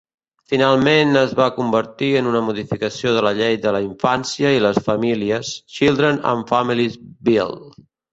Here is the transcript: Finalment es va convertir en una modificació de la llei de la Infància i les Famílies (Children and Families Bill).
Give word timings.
Finalment 0.51 1.17
es 1.19 1.33
va 1.39 1.49
convertir 1.57 2.07
en 2.21 2.29
una 2.31 2.41
modificació 2.47 3.11
de 3.17 3.21
la 3.25 3.33
llei 3.39 3.59
de 3.65 3.73
la 3.75 3.81
Infància 3.89 4.53
i 4.55 4.63
les 4.67 4.79
Famílies 4.87 5.53
(Children 5.75 6.19
and 6.33 6.49
Families 6.53 6.97
Bill). 7.29 7.55